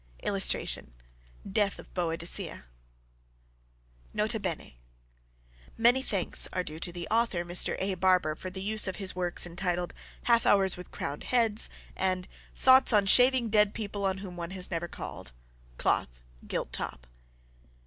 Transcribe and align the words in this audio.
[Illustration: 0.23 0.95
DEATH 1.47 1.77
OF 1.77 1.93
BOADICEA.] 1.93 2.63
N.B. 4.17 4.75
Many 5.77 6.01
thanks 6.01 6.47
are 6.51 6.63
due 6.63 6.79
to 6.79 6.91
the 6.91 7.07
author, 7.11 7.45
Mr. 7.45 7.75
A. 7.77 7.93
Barber, 7.93 8.33
for 8.33 8.49
the 8.49 8.63
use 8.63 8.87
of 8.87 8.95
his 8.95 9.13
works 9.15 9.45
entitled 9.45 9.93
"Half 10.23 10.47
Hours 10.47 10.75
with 10.75 10.89
Crowned 10.89 11.25
Heads" 11.25 11.69
and 11.95 12.27
"Thoughts 12.55 12.91
on 12.91 13.05
Shaving 13.05 13.49
Dead 13.49 13.75
People 13.75 14.03
on 14.05 14.17
Whom 14.17 14.35
One 14.35 14.49
Has 14.49 14.71
Never 14.71 14.87
Called," 14.87 15.33
cloth, 15.77 16.23
gilt 16.47 16.73
top. 16.73 17.05